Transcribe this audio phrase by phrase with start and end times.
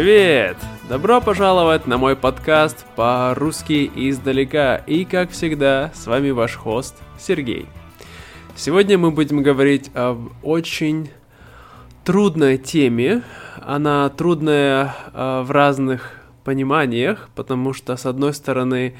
[0.00, 0.56] Привет!
[0.88, 4.76] Добро пожаловать на мой подкаст по-русски издалека.
[4.76, 7.66] И, как всегда, с вами ваш хост Сергей.
[8.56, 11.10] Сегодня мы будем говорить об очень
[12.02, 13.20] трудной теме.
[13.60, 18.96] Она трудная э, в разных пониманиях, потому что, с одной стороны,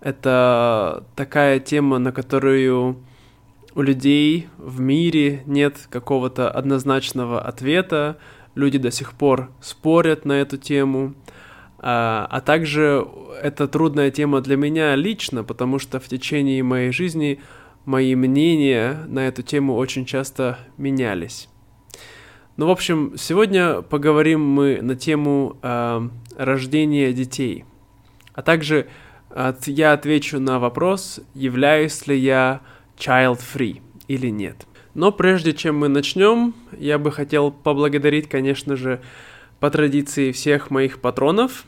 [0.00, 2.96] это такая тема, на которую
[3.74, 8.16] у людей в мире нет какого-то однозначного ответа,
[8.58, 11.14] люди до сих пор спорят на эту тему,
[11.78, 13.06] а, а также
[13.40, 17.40] это трудная тема для меня лично, потому что в течение моей жизни
[17.84, 21.48] мои мнения на эту тему очень часто менялись.
[22.56, 27.64] Ну, в общем, сегодня поговорим мы на тему э, рождения детей,
[28.34, 28.88] а также
[29.30, 32.60] от, я отвечу на вопрос, являюсь ли я
[32.96, 34.67] child-free или нет.
[34.98, 39.00] Но прежде чем мы начнем, я бы хотел поблагодарить, конечно же,
[39.60, 41.66] по традиции всех моих патронов,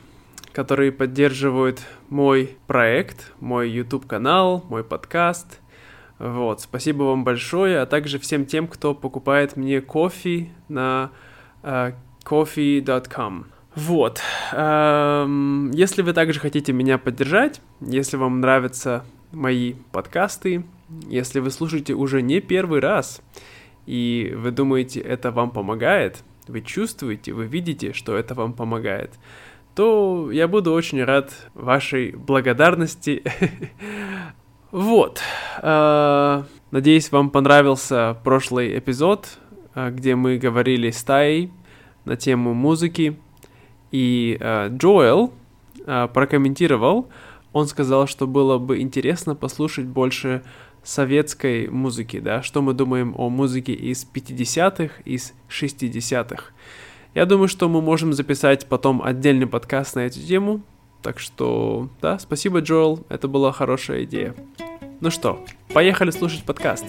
[0.51, 5.61] которые поддерживают мой проект, мой YouTube-канал, мой подкаст.
[6.19, 11.11] Вот, спасибо вам большое, а также всем тем, кто покупает мне кофе на
[11.63, 13.45] uh, coffee.com.
[13.75, 14.19] Вот.
[14.51, 20.65] Эм, если вы также хотите меня поддержать, если вам нравятся мои подкасты,
[21.07, 23.21] если вы слушаете уже не первый раз,
[23.85, 29.11] и вы думаете, это вам помогает, вы чувствуете, вы видите, что это вам помогает,
[29.75, 33.23] то я буду очень рад вашей благодарности.
[34.71, 35.19] Вот.
[35.61, 39.37] Э, надеюсь, вам понравился прошлый эпизод,
[39.75, 41.51] э, где мы говорили с Таей
[42.05, 43.19] на тему музыки.
[43.91, 45.33] И э, Джоэл
[45.85, 47.09] прокомментировал,
[47.51, 50.41] он сказал, что было бы интересно послушать больше
[50.83, 56.45] советской музыки, да, что мы думаем о музыке из 50-х, из 60-х.
[57.13, 60.61] Я думаю, что мы можем записать потом отдельный подкаст на эту тему,
[61.01, 64.35] так что, да, спасибо, Джоэл, это была хорошая идея.
[65.01, 65.43] Ну что,
[65.73, 66.85] поехали слушать подкаст.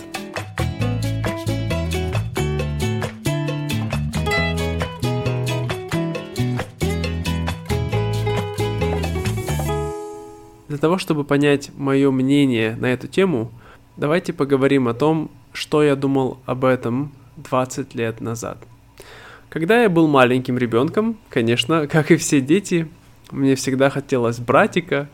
[10.68, 13.50] Для того, чтобы понять мое мнение на эту тему,
[13.96, 18.56] Давайте поговорим о том, что я думал об этом 20 лет назад.
[19.50, 22.88] Когда я был маленьким ребенком, конечно, как и все дети,
[23.30, 25.10] мне всегда хотелось братика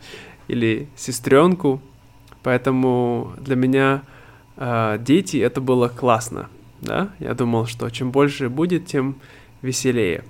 [0.47, 1.81] или сестренку,
[2.45, 4.03] поэтому для меня
[4.57, 6.49] э, дети это было классно,
[6.81, 7.11] да?
[7.19, 9.17] Я думал, что чем больше будет, тем
[9.61, 10.23] веселее.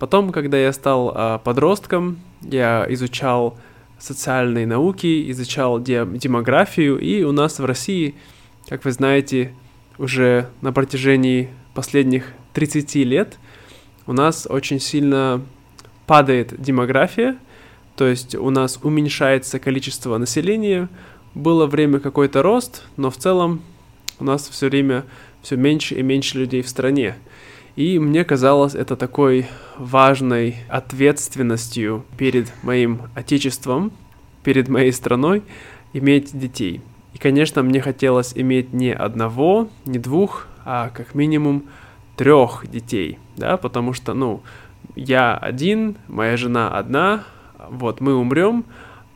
[0.00, 3.56] Потом, когда я стал э, подростком, я изучал
[4.04, 8.14] социальные науки, изучал демографию, и у нас в России,
[8.68, 9.52] как вы знаете,
[9.96, 13.38] уже на протяжении последних 30 лет
[14.06, 15.42] у нас очень сильно
[16.06, 17.38] падает демография,
[17.96, 20.88] то есть у нас уменьшается количество населения,
[21.34, 23.62] было время какой-то рост, но в целом
[24.20, 25.04] у нас все время
[25.42, 27.16] все меньше и меньше людей в стране.
[27.76, 29.46] И мне казалось это такой
[29.78, 33.90] важной ответственностью перед моим отечеством,
[34.44, 35.42] перед моей страной
[35.92, 36.82] иметь детей.
[37.14, 41.64] И, конечно, мне хотелось иметь не одного, не двух, а как минимум
[42.16, 44.42] трех детей, да, потому что, ну,
[44.94, 47.24] я один, моя жена одна,
[47.68, 48.64] вот, мы умрем,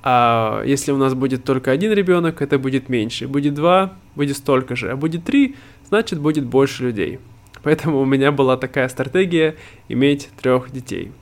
[0.02, 4.74] а если у нас будет только один ребенок, это будет меньше, будет два, будет столько
[4.74, 5.56] же, а будет три,
[5.88, 7.18] значит, будет больше людей.
[7.62, 9.56] Поэтому у меня была такая стратегия
[9.88, 11.12] иметь трех детей.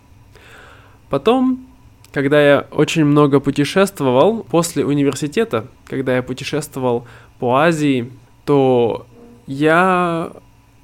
[1.09, 1.67] Потом,
[2.13, 7.07] когда я очень много путешествовал после университета, когда я путешествовал
[7.39, 8.11] по Азии,
[8.45, 9.07] то
[9.47, 10.33] я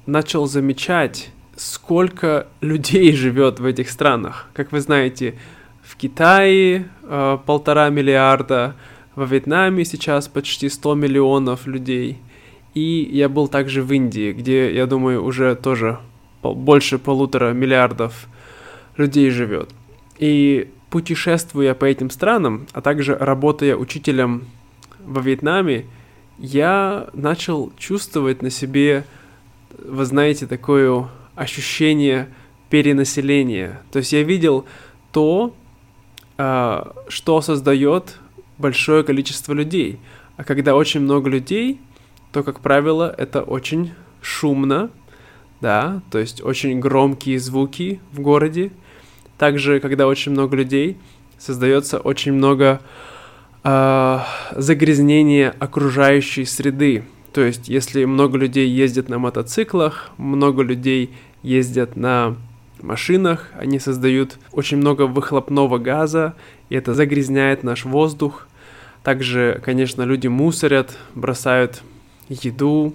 [0.05, 4.47] начал замечать, сколько людей живет в этих странах.
[4.53, 5.35] Как вы знаете,
[5.83, 8.75] в Китае э, полтора миллиарда,
[9.15, 12.17] во Вьетнаме сейчас почти 100 миллионов людей–
[12.73, 15.99] и я был также в Индии, где, я думаю, уже тоже
[16.41, 18.27] больше полутора миллиардов
[18.97, 19.69] людей живет.
[20.17, 24.45] И путешествуя по этим странам, а также работая учителем
[25.03, 25.85] во Вьетнаме,
[26.37, 29.05] я начал чувствовать на себе,
[29.77, 32.29] вы знаете, такое ощущение
[32.69, 33.81] перенаселения.
[33.91, 34.65] То есть я видел
[35.11, 35.55] то,
[36.37, 38.17] а, что создает
[38.57, 39.99] большое количество людей.
[40.37, 41.79] А когда очень много людей,
[42.33, 44.89] то, как правило, это очень шумно,
[45.61, 48.71] да, то есть очень громкие звуки в городе.
[49.37, 50.97] Также, когда очень много людей,
[51.37, 52.81] создается очень много
[53.63, 54.19] э,
[54.55, 57.03] загрязнения окружающей среды.
[57.33, 61.11] То есть, если много людей ездят на мотоциклах, много людей
[61.43, 62.35] ездят на
[62.81, 66.33] машинах, они создают очень много выхлопного газа,
[66.69, 68.47] и это загрязняет наш воздух.
[69.03, 71.83] Также, конечно, люди мусорят, бросают
[72.41, 72.93] еду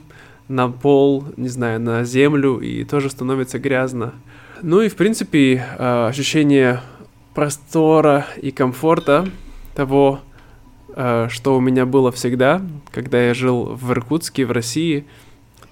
[0.49, 4.15] на пол, не знаю, на землю, и тоже становится грязно.
[4.63, 6.81] Ну и, в принципе, э, ощущение
[7.35, 9.29] простора и комфорта
[9.75, 10.21] того,
[10.97, 15.07] э, что у меня было всегда, когда я жил в Иркутске, в России.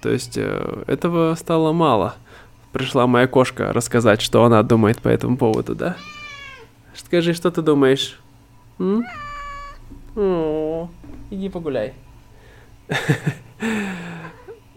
[0.01, 2.15] То есть э, этого стало мало.
[2.71, 5.97] Пришла моя кошка рассказать, что она думает по этому поводу, да?
[6.93, 8.19] Скажи, что ты думаешь?
[8.79, 9.03] М?
[10.15, 10.89] О,
[11.31, 11.93] иди погуляй.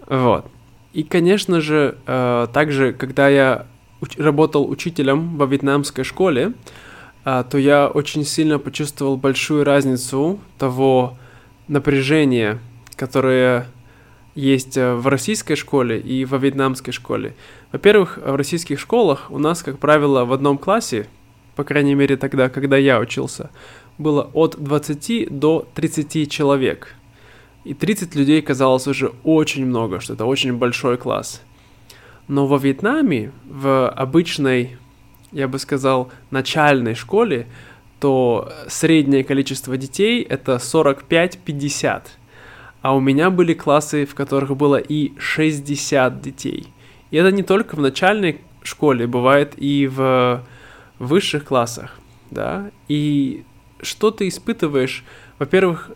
[0.07, 0.47] Вот.
[0.93, 3.67] И, конечно же, э, также, когда я
[4.17, 6.55] работал учителем во вьетнамской школе,
[7.25, 11.19] а, то я очень сильно почувствовал большую разницу того
[11.69, 12.59] напряжения,
[12.97, 13.67] которое
[14.35, 17.35] есть э, в российской школе и во вьетнамской школе.
[17.73, 21.09] Во-первых, в российских школах у нас, как правило, в одном классе,
[21.57, 23.51] по крайней мере тогда, когда я учился,
[23.99, 26.95] было от 20 до 30 человек.
[27.65, 31.43] И 30 людей казалось уже очень много, что это очень большой класс.
[32.29, 34.79] Но во Вьетнаме, в обычной,
[35.33, 37.47] я бы сказал, начальной школе,
[37.99, 42.03] то среднее количество детей это 45-50.
[42.83, 46.67] А у меня были классы, в которых было и 60 детей.
[47.11, 50.43] И это не только в начальной школе, бывает и в
[50.99, 51.99] высших классах,
[52.31, 52.71] да.
[52.89, 53.45] И
[53.83, 55.05] что ты испытываешь?
[55.39, 55.91] Во-первых,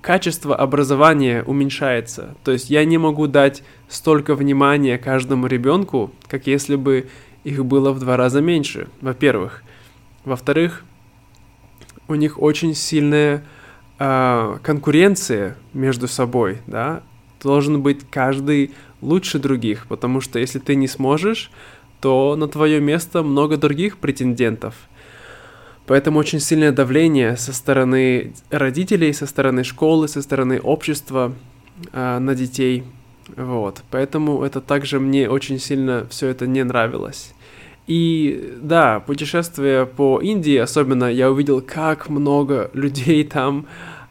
[0.00, 2.34] качество образования уменьшается.
[2.44, 7.08] То есть я не могу дать столько внимания каждому ребенку, как если бы
[7.44, 9.62] их было в два раза меньше, во-первых.
[10.24, 10.84] Во-вторых,
[12.08, 13.44] у них очень сильная
[13.98, 17.02] э, конкуренция между собой, да,
[17.42, 21.50] должен быть каждый лучше других, потому что если ты не сможешь,
[22.00, 24.74] то на твое место много других претендентов–
[25.86, 31.32] Поэтому очень сильное давление со стороны родителей, со стороны школы, со стороны общества
[31.92, 32.82] э, на детей.
[33.36, 33.82] Вот.
[33.90, 37.34] Поэтому это также мне очень сильно все это не нравилось.
[37.86, 43.66] И да, путешествуя по Индии, особенно я увидел, как много людей там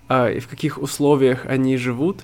[0.07, 2.22] э, и в каких условиях они живут.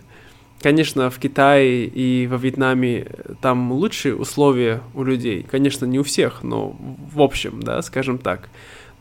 [0.61, 3.07] Конечно, в Китае и во Вьетнаме
[3.41, 5.43] там лучшие условия у людей.
[5.49, 6.77] Конечно, не у всех, но
[7.13, 8.47] в общем, да, скажем так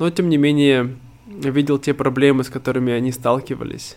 [0.00, 3.96] но тем не менее видел те проблемы, с которыми они сталкивались.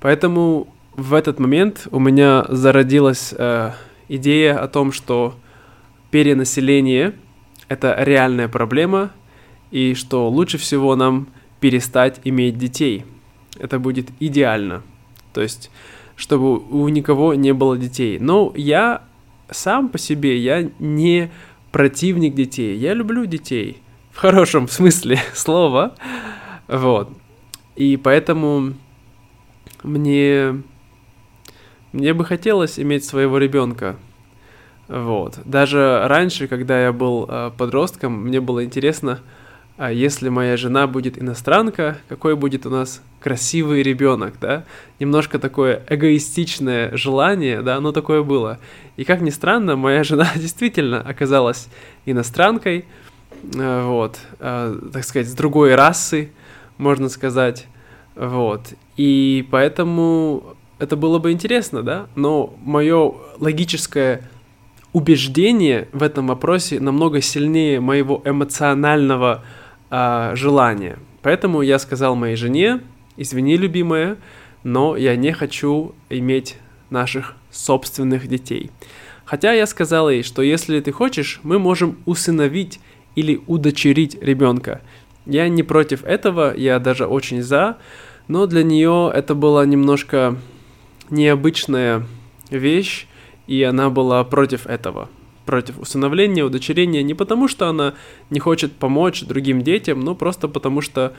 [0.00, 3.72] Поэтому в этот момент у меня зародилась э,
[4.08, 5.34] идея о том, что
[6.10, 7.14] перенаселение
[7.68, 9.10] это реальная проблема,
[9.72, 11.26] и что лучше всего нам
[11.58, 13.04] перестать иметь детей.
[13.58, 14.82] Это будет идеально.
[15.32, 15.70] То есть,
[16.14, 18.18] чтобы у никого не было детей.
[18.20, 19.02] Но я
[19.50, 21.32] сам по себе, я не
[21.72, 22.76] противник детей.
[22.76, 23.82] Я люблю детей
[24.14, 25.94] в хорошем смысле слова,
[26.68, 27.10] вот.
[27.76, 28.72] И поэтому
[29.82, 30.62] мне,
[31.92, 33.96] мне бы хотелось иметь своего ребенка,
[34.86, 35.38] вот.
[35.44, 39.20] Даже раньше, когда я был э, подростком, мне было интересно,
[39.76, 44.64] а если моя жена будет иностранка, какой будет у нас красивый ребенок, да?
[45.00, 48.60] Немножко такое эгоистичное желание, да, но такое было.
[48.96, 51.68] И как ни странно, моя жена действительно оказалась
[52.06, 52.84] иностранкой,
[53.42, 56.30] вот, э, так сказать, с другой расы,
[56.78, 57.66] можно сказать,
[58.14, 64.28] вот, и поэтому это было бы интересно, да, но мое логическое
[64.92, 69.44] убеждение в этом вопросе намного сильнее моего эмоционального
[69.90, 70.98] э, желания.
[71.22, 72.80] Поэтому я сказал моей жене,
[73.16, 74.16] извини, любимая,
[74.62, 76.56] но я не хочу иметь
[76.90, 78.70] наших собственных детей.
[79.24, 82.78] Хотя я сказал ей, что если ты хочешь, мы можем усыновить
[83.14, 84.80] или удочерить ребенка.
[85.26, 87.78] Я не против этого, я даже очень за,
[88.28, 90.36] но для нее это была немножко
[91.10, 92.06] необычная
[92.50, 93.06] вещь,
[93.46, 95.08] и она была против этого,
[95.46, 97.94] против усыновления, удочерения, не потому что она
[98.30, 101.12] не хочет помочь другим детям, но просто потому что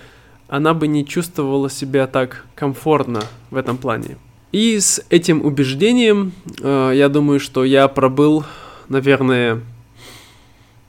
[0.48, 4.18] она бы не чувствовала себя так комфортно в этом плане.
[4.52, 8.46] И с этим убеждением, э, я думаю, что я пробыл,
[8.88, 9.62] наверное,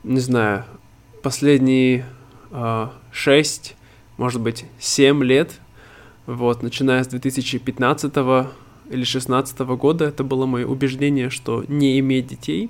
[0.03, 0.63] не знаю,
[1.21, 2.05] последние
[2.51, 3.75] э, 6,
[4.17, 5.59] может быть, 7 лет,
[6.25, 8.13] вот, начиная с 2015
[8.89, 12.69] или 16 года, это было мое убеждение, что не иметь детей.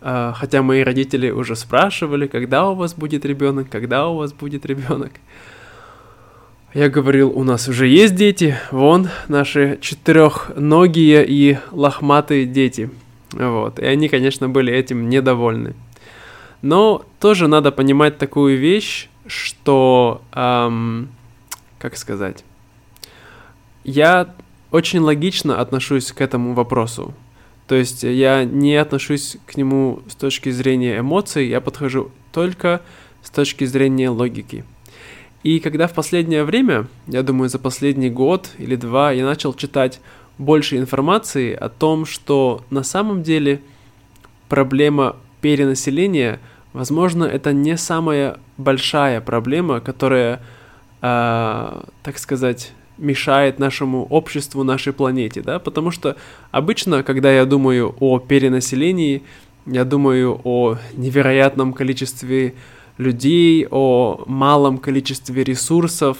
[0.00, 4.66] Э, хотя мои родители уже спрашивали, когда у вас будет ребенок, когда у вас будет
[4.66, 5.12] ребенок.
[6.72, 12.90] Я говорил, у нас уже есть дети, вон наши четырехногие и лохматые дети.
[13.32, 13.80] Вот.
[13.80, 15.74] И они, конечно, были этим недовольны.
[16.62, 21.08] Но тоже надо понимать такую вещь, что, эм,
[21.78, 22.44] как сказать,
[23.84, 24.34] я
[24.70, 27.14] очень логично отношусь к этому вопросу.
[27.66, 32.82] То есть я не отношусь к нему с точки зрения эмоций, я подхожу только
[33.22, 34.64] с точки зрения логики.
[35.42, 40.00] И когда в последнее время, я думаю, за последний год или два, я начал читать
[40.36, 43.62] больше информации о том, что на самом деле
[44.48, 46.40] проблема перенаселения,
[46.72, 50.40] возможно, это не самая большая проблема, которая,
[51.02, 56.16] э, так сказать, мешает нашему обществу, нашей планете, да, потому что
[56.50, 59.22] обычно, когда я думаю о перенаселении,
[59.66, 62.54] я думаю о невероятном количестве
[62.98, 66.18] людей, о малом количестве ресурсов,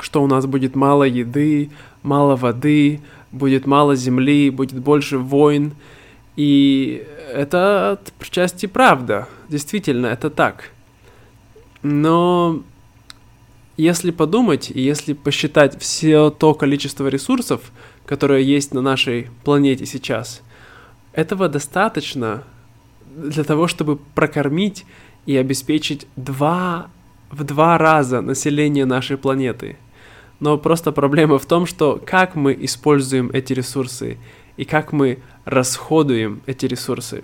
[0.00, 1.70] что у нас будет мало еды,
[2.02, 3.00] мало воды,
[3.30, 5.72] будет мало земли, будет больше войн.
[6.36, 10.70] И это отчасти правда, действительно, это так.
[11.82, 12.62] Но
[13.76, 17.60] если подумать и если посчитать все то количество ресурсов,
[18.06, 20.42] которые есть на нашей планете сейчас,
[21.12, 22.42] этого достаточно
[23.16, 24.84] для того, чтобы прокормить
[25.26, 26.88] и обеспечить два,
[27.30, 29.76] в два раза население нашей планеты.
[30.40, 34.18] Но просто проблема в том, что как мы используем эти ресурсы
[34.56, 37.22] и как мы расходуем эти ресурсы.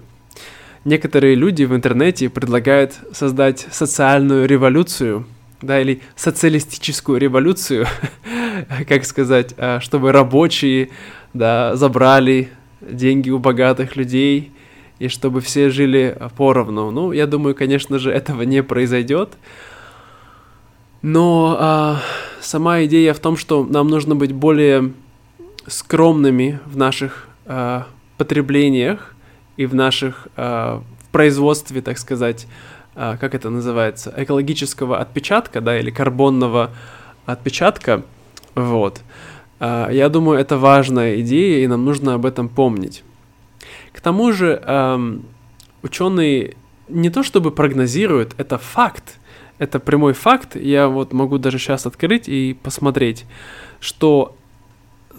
[0.84, 5.26] Некоторые люди в интернете предлагают создать социальную революцию,
[5.60, 7.86] да, или социалистическую революцию,
[8.88, 10.90] как сказать, а, чтобы рабочие,
[11.34, 12.48] да, забрали
[12.80, 14.52] деньги у богатых людей
[14.98, 16.90] и чтобы все жили поровну.
[16.90, 19.36] Ну, я думаю, конечно же, этого не произойдет.
[21.02, 22.00] Но а,
[22.40, 24.92] сама идея в том, что нам нужно быть более
[25.70, 27.86] скромными в наших а,
[28.16, 29.14] потреблениях
[29.56, 32.46] и в наших а, в производстве, так сказать,
[32.94, 36.70] а, как это называется, экологического отпечатка, да, или карбонного
[37.26, 38.02] отпечатка.
[38.54, 39.00] Вот.
[39.58, 43.04] А, я думаю, это важная идея, и нам нужно об этом помнить.
[43.92, 45.24] К тому же эм,
[45.82, 46.56] ученые
[46.88, 49.18] не то чтобы прогнозируют, это факт,
[49.58, 50.56] это прямой факт.
[50.56, 53.26] Я вот могу даже сейчас открыть и посмотреть,
[53.80, 54.36] что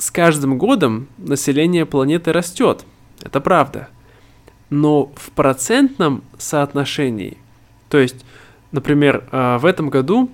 [0.01, 2.85] с каждым годом население планеты растет.
[3.21, 3.87] Это правда.
[4.71, 7.37] Но в процентном соотношении,
[7.87, 8.25] то есть,
[8.71, 10.31] например, э, в этом году,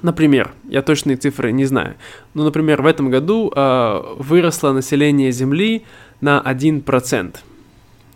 [0.00, 1.96] например, я точные цифры не знаю,
[2.32, 5.84] но, например, в этом году э, выросло население Земли
[6.22, 7.36] на 1%,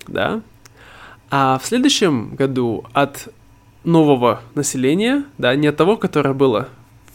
[0.09, 0.41] да?
[1.31, 3.29] А в следующем году от
[3.85, 6.71] нового населения, да, не от того, которое было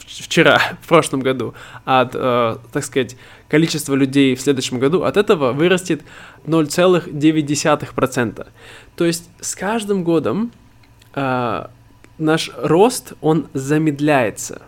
[0.08, 1.54] вчера, в прошлом году,
[1.86, 3.16] от, э, так сказать,
[3.50, 6.02] количества людей в следующем году, от этого вырастет
[6.46, 8.48] 0,9%.
[8.96, 10.52] То есть с каждым годом
[11.14, 11.68] э,
[12.18, 14.62] наш рост, он замедляется.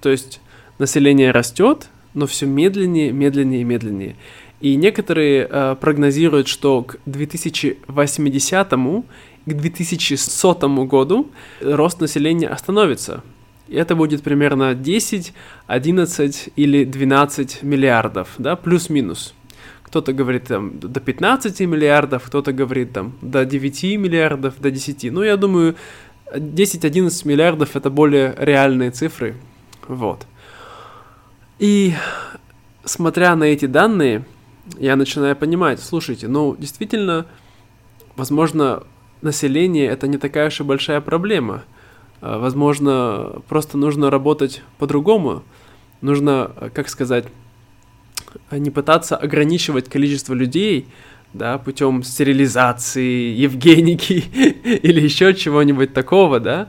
[0.00, 0.40] То есть
[0.78, 4.16] население растет, но все медленнее, медленнее медленнее.
[4.60, 8.74] И некоторые э, прогнозируют, что к 2080
[9.46, 13.22] к 2100 году рост населения остановится.
[13.68, 15.32] Это будет примерно 10,
[15.66, 19.34] 11 или 12 миллиардов, да, плюс-минус.
[19.82, 25.12] Кто-то говорит там до 15 миллиардов, кто-то говорит там до 9 миллиардов, до 10.
[25.12, 25.76] Ну, я думаю,
[26.32, 29.36] 10-11 миллиардов это более реальные цифры.
[29.88, 30.26] Вот.
[31.58, 31.94] И
[32.84, 34.24] смотря на эти данные,
[34.78, 37.26] я начинаю понимать, слушайте, ну, действительно,
[38.16, 38.82] возможно,
[39.22, 41.64] население это не такая уж и большая проблема.
[42.26, 45.42] А, возможно, просто нужно работать по-другому.
[46.00, 47.26] Нужно, как сказать,
[48.50, 50.88] не пытаться ограничивать количество людей,
[51.34, 54.14] да, путем стерилизации, евгеники
[54.82, 56.68] или еще чего-нибудь такого, да,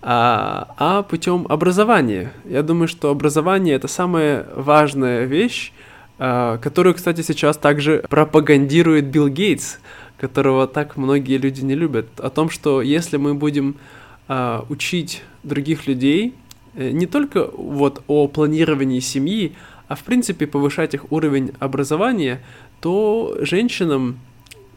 [0.00, 2.32] а, а путем образования.
[2.46, 5.72] Я думаю, что образование это самая важная вещь,
[6.16, 9.76] которую, кстати, сейчас также пропагандирует Билл Гейтс,
[10.16, 13.76] которого так многие люди не любят, о том, что если мы будем
[14.26, 16.34] а, учить других людей
[16.74, 19.54] э, не только вот о планировании семьи,
[19.86, 22.42] а в принципе повышать их уровень образования,
[22.80, 24.18] то женщинам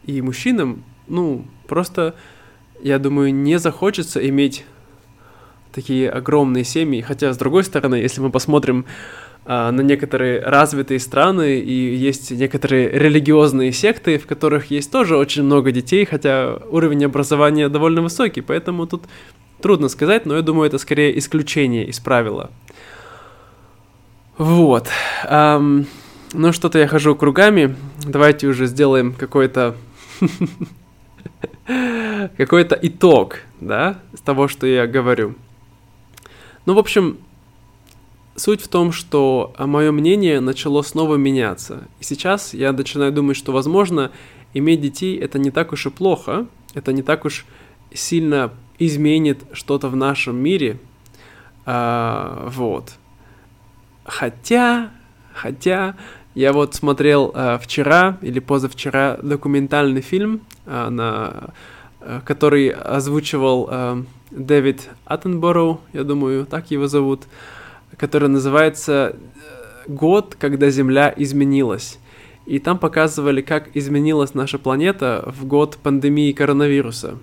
[0.04, 2.14] и мужчинам, ну, просто,
[2.82, 4.64] я думаю, не захочется иметь
[5.72, 7.00] такие огромные семьи.
[7.00, 8.84] Хотя, с другой стороны, если мы посмотрим
[9.48, 15.72] на некоторые развитые страны, и есть некоторые религиозные секты, в которых есть тоже очень много
[15.72, 19.04] детей, хотя уровень образования довольно высокий, поэтому тут
[19.62, 22.50] трудно сказать, но я думаю, это скорее исключение из правила.
[24.36, 24.88] Вот.
[25.24, 25.86] Um,
[26.32, 27.74] ну, что-то я хожу кругами.
[28.04, 29.74] Давайте уже сделаем какой-то
[32.36, 35.34] какой-то итог, да, с того, что я говорю.
[36.66, 37.18] Ну, в общем,
[38.38, 41.88] суть в том, что мое мнение начало снова меняться.
[42.00, 44.10] И сейчас я начинаю думать, что, возможно,
[44.54, 47.44] иметь детей это не так уж и плохо, это не так уж
[47.92, 50.78] сильно изменит что-то в нашем мире.
[51.66, 52.92] А, вот.
[54.04, 54.90] Хотя,
[55.34, 55.96] хотя,
[56.34, 61.50] я вот смотрел а, вчера или позавчера документальный фильм, а, на,
[62.00, 67.24] а, который озвучивал а, Дэвид Аттенбороу, я думаю, так его зовут,
[67.98, 69.16] который называется
[69.86, 71.98] «Год, когда Земля изменилась».
[72.46, 77.18] И там показывали, как изменилась наша планета в год пандемии коронавируса.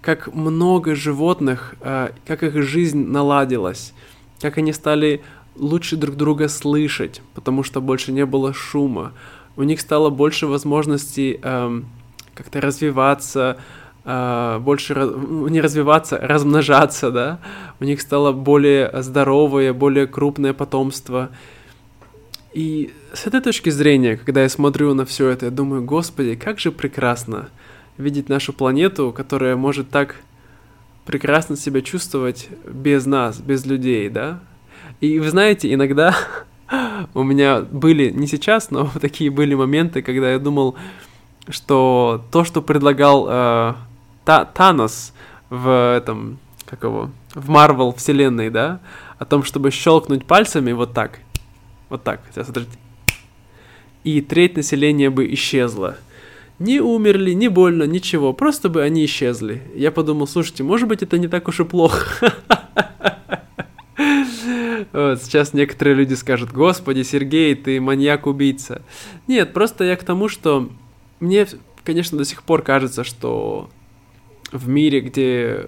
[0.00, 3.92] Как много животных, а, как их жизнь наладилась,
[4.40, 5.20] как они стали
[5.56, 9.12] лучше друг друга слышать, потому что больше не было шума.
[9.56, 11.86] У них стало больше возможностей эм,
[12.34, 17.38] как-то развиваться, э, больше не развиваться, размножаться, да.
[17.80, 21.30] У них стало более здоровое, более крупное потомство.
[22.52, 26.58] И с этой точки зрения, когда я смотрю на все это, я думаю, господи, как
[26.58, 27.48] же прекрасно
[27.96, 30.16] видеть нашу планету, которая может так
[31.04, 34.40] прекрасно себя чувствовать без нас, без людей, да?
[35.00, 36.16] И вы знаете, иногда
[37.14, 40.76] у меня были, не сейчас, но такие были моменты, когда я думал,
[41.48, 43.74] что то, что предлагал э,
[44.24, 45.12] Та Танос
[45.48, 48.80] в этом, как его, в Марвел вселенной, да,
[49.18, 51.20] о том, чтобы щелкнуть пальцами вот так,
[51.88, 52.78] вот так, сейчас, смотрите.
[54.04, 55.96] И треть населения бы исчезла.
[56.58, 59.62] Не умерли, не больно, ничего, просто бы они исчезли.
[59.74, 62.32] Я подумал, слушайте, может быть, это не так уж и плохо.
[64.92, 68.82] Вот, сейчас некоторые люди скажут, господи, Сергей, ты маньяк-убийца.
[69.28, 70.70] Нет, просто я к тому, что
[71.20, 71.46] мне,
[71.84, 73.70] конечно, до сих пор кажется, что
[74.52, 75.66] в мире, где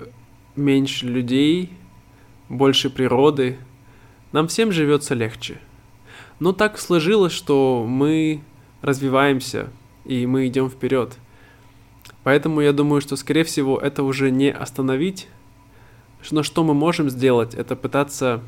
[0.56, 1.70] меньше людей,
[2.48, 3.58] больше природы,
[4.32, 5.58] нам всем живется легче.
[6.40, 8.42] Но так сложилось, что мы
[8.80, 9.70] развиваемся,
[10.04, 11.16] и мы идем вперед.
[12.24, 15.28] Поэтому я думаю, что, скорее всего, это уже не остановить.
[16.30, 18.42] Но что мы можем сделать, это пытаться,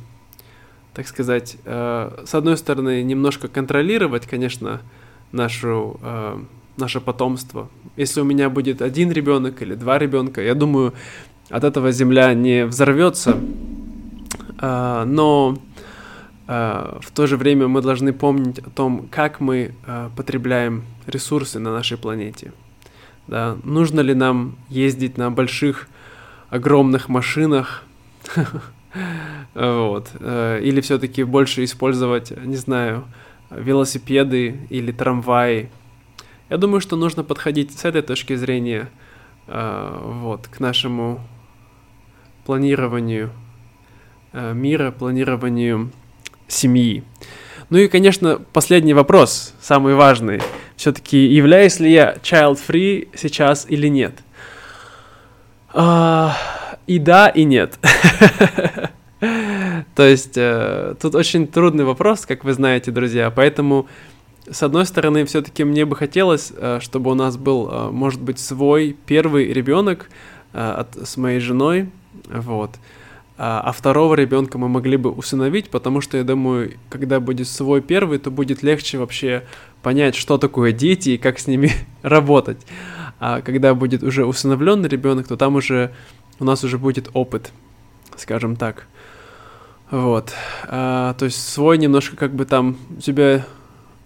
[0.92, 4.80] так сказать, э, с одной стороны, немножко контролировать, конечно,
[5.32, 6.44] нашу, э,
[6.76, 7.68] наше потомство.
[7.96, 10.94] Если у меня будет один ребенок или два ребенка, я думаю,
[11.50, 13.38] от этого земля не взорвется.
[14.60, 15.58] Э, но
[16.46, 21.58] Э, в то же время мы должны помнить о том, как мы э, потребляем ресурсы
[21.58, 22.52] на нашей планете.
[23.26, 23.56] Да?
[23.64, 25.88] Нужно ли нам ездить на больших,
[26.50, 27.82] огромных машинах,
[29.54, 33.04] вот, э, или все-таки больше использовать, не знаю,
[33.50, 35.70] велосипеды или трамваи.
[36.50, 38.90] Я думаю, что нужно подходить с этой точки зрения
[39.46, 41.20] вот, к нашему
[42.44, 43.30] планированию
[44.32, 45.90] мира, планированию
[46.48, 47.04] семьи.
[47.70, 50.42] Ну и, конечно, последний вопрос, самый важный.
[50.76, 54.18] Все-таки являюсь ли я child-free сейчас или нет?
[55.72, 56.36] А,
[56.86, 57.78] и да, и нет.
[59.94, 63.30] То есть э, тут очень трудный вопрос, как вы знаете, друзья.
[63.30, 63.88] Поэтому,
[64.50, 68.38] с одной стороны, все-таки мне бы хотелось, э, чтобы у нас был, э, может быть,
[68.38, 70.08] свой первый ребенок
[70.52, 71.90] от, с моей женой.
[72.28, 72.70] Вот.
[73.36, 77.80] А, а второго ребенка мы могли бы усыновить, потому что я думаю, когда будет свой
[77.80, 79.44] первый, то будет легче вообще
[79.82, 82.58] понять, что такое дети и как с ними работать.
[83.18, 85.92] А когда будет уже усыновленный ребенок, то там уже
[86.38, 87.52] у нас уже будет опыт,
[88.16, 88.86] скажем так.
[89.90, 90.32] Вот.
[90.68, 93.44] А, то есть свой немножко как бы там у тебя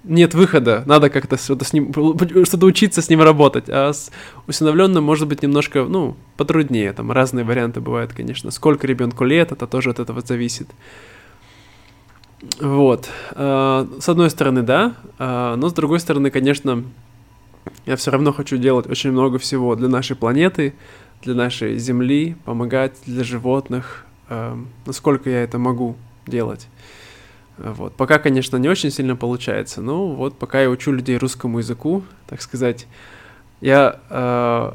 [0.04, 4.10] нет выхода, надо как-то что-то с ним, что-то учиться с ним работать, а с
[4.46, 9.66] усыновленным может быть немножко, ну, потруднее, там разные варианты бывают, конечно, сколько ребенку лет, это
[9.66, 10.68] тоже от этого зависит.
[12.60, 16.84] Вот, а, с одной стороны, да, а, но с другой стороны, конечно,
[17.84, 20.74] я все равно хочу делать очень много всего для нашей планеты,
[21.22, 24.56] для нашей Земли, помогать для животных, а,
[24.86, 26.68] насколько я это могу делать.
[27.58, 27.94] Вот.
[27.96, 32.40] Пока, конечно, не очень сильно получается, но вот пока я учу людей русскому языку, так
[32.40, 32.86] сказать,
[33.60, 34.72] я э,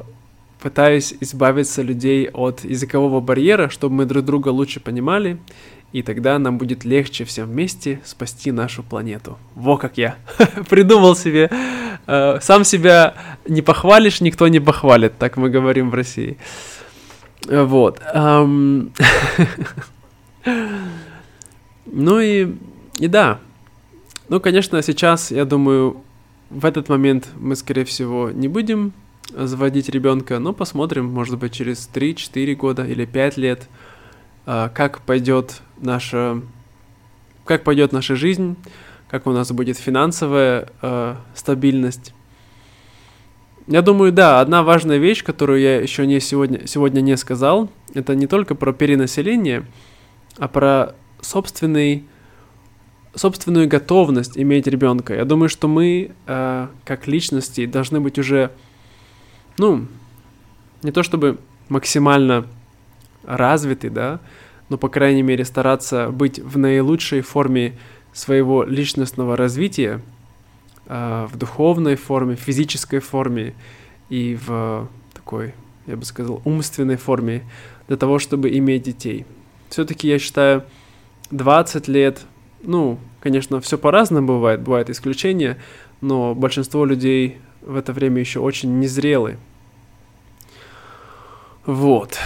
[0.60, 5.38] пытаюсь избавиться людей от языкового барьера, чтобы мы друг друга лучше понимали,
[5.92, 9.38] и тогда нам будет легче всем вместе спасти нашу планету.
[9.54, 10.16] Во как я
[10.68, 11.50] придумал себе.
[12.06, 13.14] Э, сам себя
[13.48, 16.36] не похвалишь, никто не похвалит, так мы говорим в России.
[17.46, 18.00] Вот.
[21.86, 22.54] Ну и
[22.98, 23.40] и да,
[24.28, 26.02] ну, конечно, сейчас, я думаю,
[26.50, 28.92] в этот момент мы, скорее всего, не будем
[29.34, 33.68] заводить ребенка, но посмотрим, может быть, через 3-4 года или 5 лет,
[34.46, 36.40] э, как пойдет наша,
[37.44, 38.56] как пойдет наша жизнь,
[39.08, 42.14] как у нас будет финансовая э, стабильность.
[43.66, 48.14] Я думаю, да, одна важная вещь, которую я еще не сегодня, сегодня не сказал, это
[48.14, 49.64] не только про перенаселение,
[50.36, 52.04] а про собственный,
[53.14, 55.14] собственную готовность иметь ребенка.
[55.14, 58.50] Я думаю, что мы, э, как личности, должны быть уже,
[59.58, 59.86] ну,
[60.82, 62.46] не то чтобы максимально
[63.24, 64.20] развиты, да,
[64.68, 67.78] но, по крайней мере, стараться быть в наилучшей форме
[68.12, 70.00] своего личностного развития–
[70.86, 73.54] э, в духовной форме, в физической форме
[74.08, 75.54] и в такой,
[75.86, 77.42] я бы сказал, умственной форме
[77.88, 79.26] для того, чтобы иметь детей.
[79.70, 80.64] Все-таки я считаю,
[81.30, 82.20] 20 лет,
[82.64, 85.58] ну, конечно, все по-разному бывает, бывают исключения,
[86.00, 89.38] но большинство людей в это время еще очень незрелы.
[91.66, 92.18] Вот.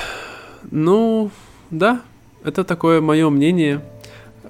[0.70, 1.31] Ну,
[1.70, 2.03] да,
[2.42, 3.83] это такое мое мнение.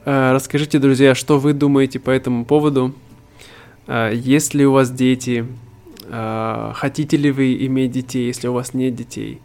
[0.05, 2.95] Э, расскажите, друзья, что вы думаете по этому поводу.
[3.87, 5.47] А, есть ли у вас дети?
[6.11, 9.41] А, хотите ли вы иметь детей, если у вас нет детей?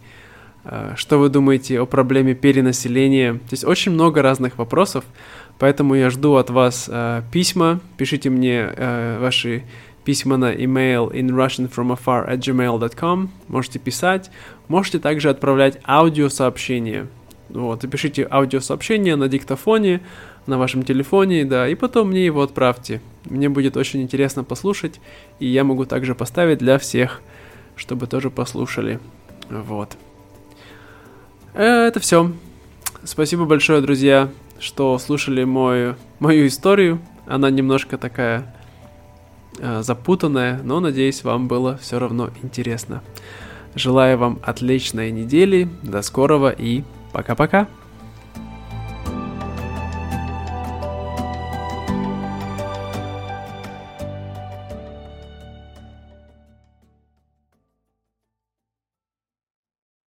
[0.96, 3.38] Что вы думаете о проблеме перенаселения?
[3.48, 5.04] Здесь очень много разных вопросов,
[5.60, 6.90] поэтому я жду от вас
[7.32, 7.80] письма.
[7.98, 8.70] Пишите мне
[9.20, 9.64] ваши
[10.04, 13.30] письма на email in russianfromafar at gmail.com.
[13.48, 14.32] Можете писать.
[14.68, 17.08] Можете также отправлять аудиосообщения.
[17.50, 20.02] Вот, и пишите аудиосообщение на диктофоне,
[20.48, 23.02] на вашем телефоне, да, и потом мне его отправьте.
[23.26, 25.00] Мне будет очень интересно послушать,
[25.40, 27.22] и я могу также поставить для всех,
[27.76, 29.00] чтобы тоже послушали.
[29.50, 29.98] Вот.
[31.54, 32.32] Э, это все.
[33.04, 34.30] Спасибо большое, друзья,
[34.64, 37.00] что слушали мою, мою историю.
[37.28, 38.56] Она немножко такая
[39.60, 43.04] э, запутанная, но надеюсь, вам было все равно интересно.
[43.76, 47.68] Желаю вам отличной недели, до скорого и пока-пока.